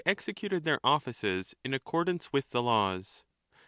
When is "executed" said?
0.03-0.63